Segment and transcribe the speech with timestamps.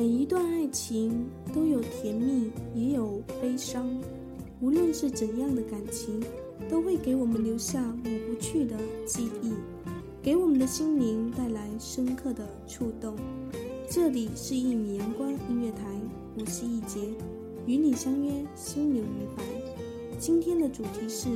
[0.00, 3.86] 每一段爱情都有甜蜜，也有悲伤。
[4.62, 6.18] 无论是怎样的感情，
[6.70, 9.52] 都会给我们留下抹不去的记忆，
[10.22, 13.14] 给我们的心灵带来深刻的触动。
[13.90, 15.84] 这里是一米阳光音乐台，
[16.38, 16.98] 我是易杰，
[17.66, 19.42] 与你相约心流与白。
[20.18, 21.28] 今天的主题是：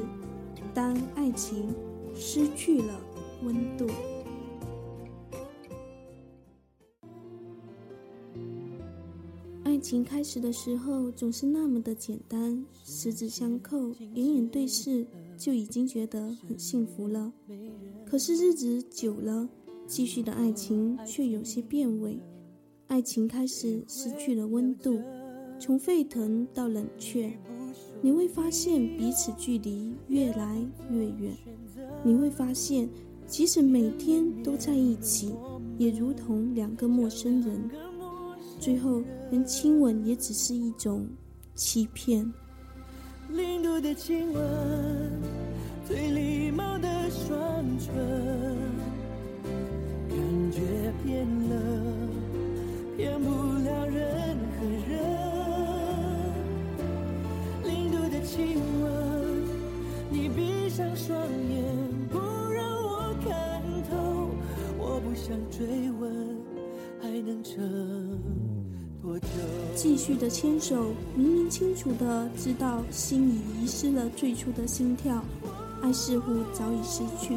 [0.73, 1.69] 当爱情
[2.15, 2.99] 失去了
[3.43, 3.87] 温度。
[9.85, 17.31] 情开始的时候总是那么的简单，十指相扣，眼眼对视，就已经觉得很幸福了。
[18.07, 19.47] 可是日子久了，
[19.87, 22.19] 继续的爱情却有些变味，
[22.87, 24.99] 爱情开始失去了温度，
[25.61, 27.31] 从沸腾到冷却。
[28.01, 31.37] 你会发现彼此距离越来越远，
[32.03, 32.89] 你会发现
[33.27, 35.35] 即使每天都在一起，
[35.77, 37.71] 也如同两个陌生人。
[38.65, 41.07] 最后，连亲吻也只是一种
[41.55, 42.33] 欺骗。
[43.29, 44.43] 零度的亲吻，
[45.87, 47.95] 最礼貌的双唇，
[50.09, 50.17] 感
[50.51, 50.63] 觉
[51.05, 51.55] 变了，
[52.97, 54.99] 骗不了任何人。
[57.65, 59.45] 零度的亲吻，
[60.11, 61.63] 你闭上双眼，
[62.11, 62.19] 不
[62.51, 64.31] 让我看透。
[64.79, 66.04] 我不想追问，
[69.85, 75.23] 继续的牵手，明明清楚的知道心已遗失了最初的心跳，
[75.83, 77.37] 爱似乎早已失去，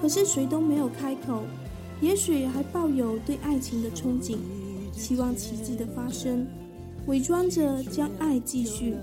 [0.00, 1.42] 可是谁都没有开口，
[2.00, 4.38] 也许还抱有对爱情的憧憬，
[4.94, 6.46] 希望奇迹的发生，
[7.06, 8.94] 伪装着将爱继续。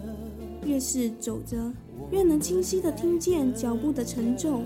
[0.66, 1.72] 越是走着，
[2.10, 4.66] 越能清晰的听见脚步的沉重，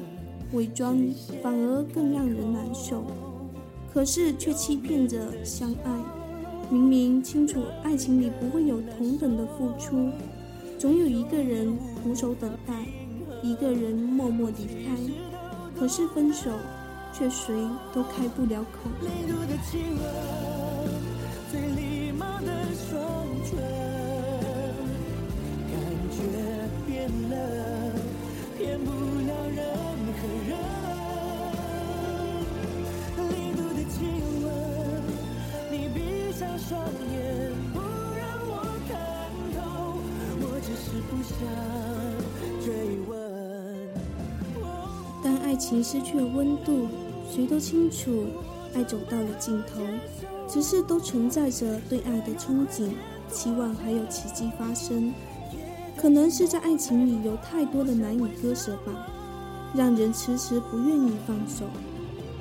[0.54, 0.98] 伪装
[1.44, 3.04] 反而更让人难受，
[3.94, 6.21] 可是却欺骗着相爱。
[6.72, 10.10] 明明清楚，爱情里不会有同等的付出，
[10.80, 12.74] 总有一个人苦守等待，
[13.44, 14.96] 一个人默默离开。
[15.78, 16.50] 可是分手，
[17.12, 17.54] 却谁
[17.94, 18.90] 都开不了口。
[45.62, 46.88] 情失去了温度，
[47.30, 48.26] 谁都清楚，
[48.74, 49.80] 爱走到了尽头，
[50.48, 52.90] 只是都存在着对爱的憧憬，
[53.32, 55.14] 期望还有奇迹发生。
[55.96, 59.08] 可能是在爱情里有太多的难以割舍吧，
[59.76, 61.66] 让人迟迟不愿意放手；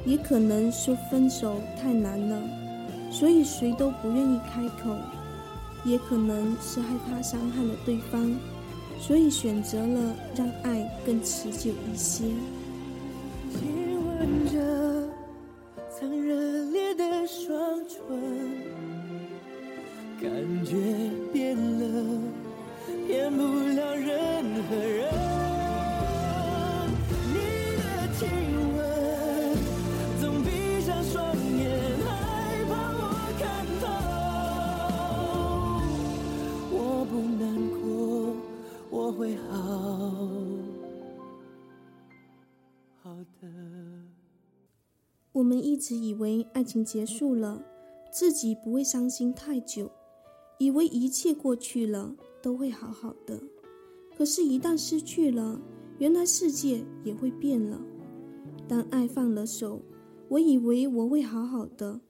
[0.06, 2.42] 也可能说分手太难了，
[3.10, 4.94] 所以谁都不愿意开口；
[5.84, 8.34] 也可能是害怕伤害了对方。
[8.98, 12.25] 所以选择了让爱更持久一些。
[13.59, 14.89] 亲吻着
[45.50, 47.61] 们一直以为爱情结束了，
[48.12, 49.91] 自己不会伤心太久，
[50.61, 53.37] 以为一切过去了都会好好的。
[54.17, 55.61] 可是，一旦失去了，
[55.99, 57.81] 原来世界也会变了。
[58.69, 59.82] 当爱放了手，
[60.29, 62.00] 我以为我会好好的，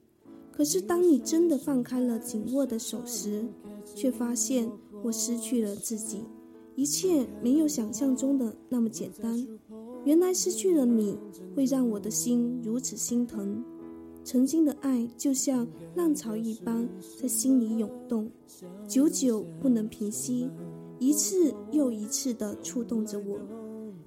[0.51, 3.43] 可是当你真的放开了紧握的手时，
[3.95, 4.71] 却发现
[5.01, 6.21] 我失去了自己。
[6.75, 9.47] 一切没有想象中的那么简单，
[10.05, 11.17] 原来失去了你
[11.55, 13.63] 会让我的心如此心疼。
[14.23, 16.87] 曾经的爱就像浪潮一般
[17.19, 18.29] 在心里涌动，
[18.87, 20.49] 久久不能平息，
[20.99, 23.39] 一次又一次地触动着我。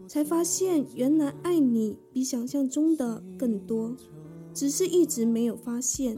[0.07, 3.97] 才发现原来爱你比想象中的更多，
[4.53, 6.17] 只是一直没有发现。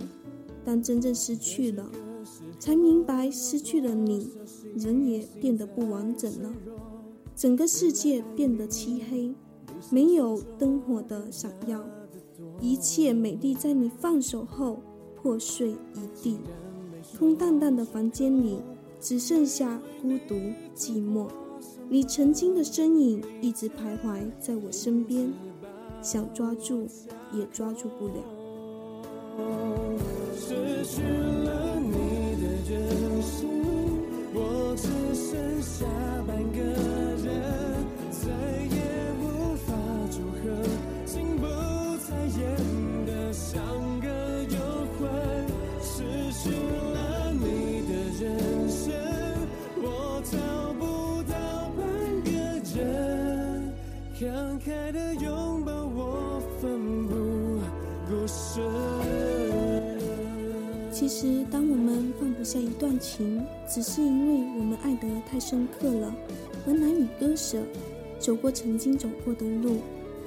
[0.65, 1.91] 当真正失去了，
[2.59, 4.29] 才明白失去了你，
[4.77, 6.53] 人也变得不完整了，
[7.35, 9.35] 整个世界变得漆黑，
[9.91, 11.83] 没有灯火的闪耀，
[12.61, 14.83] 一切美丽在你放手后
[15.17, 16.39] 破碎一地，
[17.19, 18.59] 空荡荡的房间里
[19.01, 20.35] 只剩下孤独
[20.75, 21.27] 寂寞。
[21.89, 25.33] 你曾经的身影一直徘徊在我身边，
[26.03, 26.87] 想抓住
[27.33, 28.15] 也抓住不了。
[35.63, 35.85] 下
[36.27, 36.59] 半个
[37.25, 37.27] 人，
[38.11, 38.77] 再也
[39.21, 39.73] 无法
[40.11, 40.43] 组合，
[41.07, 41.47] 心不
[42.07, 42.45] 再演
[43.07, 43.63] 得像
[44.01, 44.07] 个
[44.45, 44.57] 幽
[44.99, 45.01] 魂。
[45.83, 48.25] 失去了你的人
[48.69, 48.85] 生，
[49.77, 50.37] 我找
[50.75, 51.35] 不到
[51.77, 51.79] 半
[52.23, 52.29] 个
[52.75, 53.73] 人，
[54.19, 54.25] 慷
[54.61, 57.13] 慨的拥抱我奋不
[58.09, 58.63] 顾身。
[60.93, 61.66] 其实，当
[62.47, 66.15] 下一段情，只是因为我们爱得太深刻了，
[66.65, 67.61] 而难以割舍。
[68.21, 69.79] 走过曾经走过的路，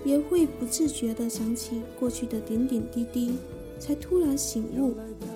[0.04, 3.36] 也会不自觉地想起过去的点点滴滴，
[3.80, 4.94] 才突然醒悟，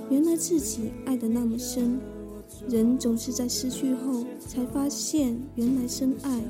[0.10, 1.98] 原来自己爱得那么深。
[2.68, 6.42] 人总是在失去后，才发现原来深爱。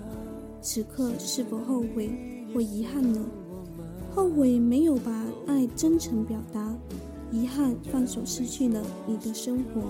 [0.63, 2.09] 此刻是否后悔
[2.51, 3.23] 或遗憾呢？
[4.15, 5.11] 后悔没有把
[5.45, 6.75] 爱真诚表达。
[7.31, 9.81] 遗憾放手失去了你的生活，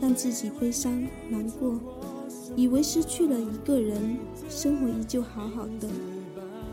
[0.00, 0.92] 让自己悲伤
[1.28, 1.74] 难过，
[2.54, 4.18] 以为失去了一个人，
[4.48, 5.88] 生活依旧好好的。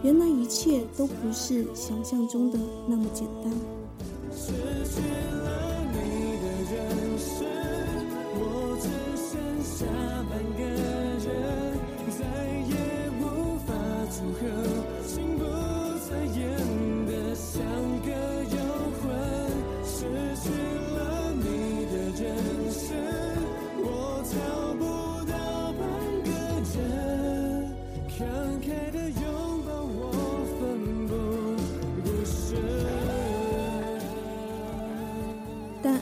[0.03, 3.53] 原来一切都不是想象中的那么简单。
[4.33, 5.97] 失去了你
[6.41, 6.79] 的人
[7.19, 7.45] 生，
[8.33, 9.29] 我只剩
[9.63, 9.85] 下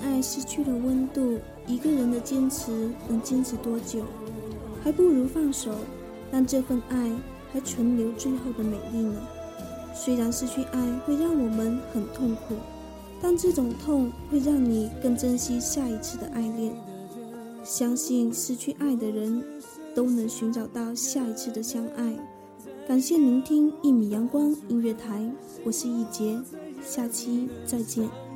[0.04, 1.38] 爱失去了温度，
[1.68, 4.04] 一个人的坚持能坚持多久？
[4.84, 5.72] 还不如放手，
[6.31, 7.12] 让这份爱
[7.51, 9.22] 还存留最后的美丽呢。
[9.94, 12.56] 虽然失去爱会让我们很痛苦。
[13.22, 16.74] 但这种痛会让你更珍惜下一次的爱恋，
[17.66, 19.44] 相信失去爱的人
[19.94, 22.18] 都能寻找到下一次的相爱。
[22.88, 25.30] 感谢聆听一米阳光音乐台，
[25.66, 26.40] 我是易杰，
[26.81, 28.29] 下期再见。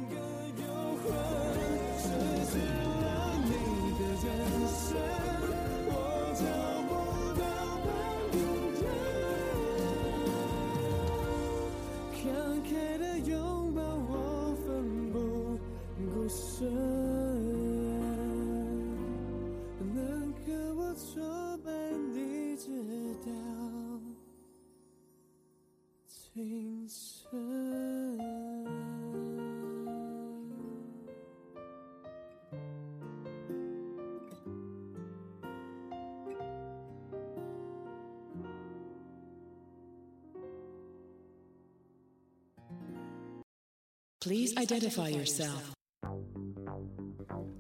[44.25, 45.59] Please identify yourself.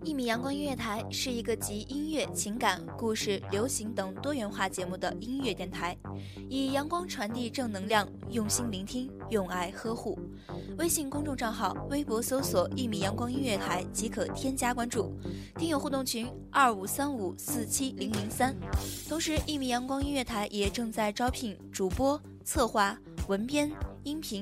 [0.05, 5.97] 一米阳光音乐台是一个集音乐、情感、故事、流行等多元化节目的音乐电台，
[6.47, 10.17] 以阳光传递正能量，用心聆听，用爱呵护。
[10.77, 15.11] 微信公众账号、微博搜索“一米阳光音乐台”即可添加关注。
[15.57, 18.55] 听友互动群：二五三五四七零零三。
[19.09, 23.69] 同时，一米阳光音乐台也正在招聘主播、策划、文编、
[24.03, 24.41] 音频。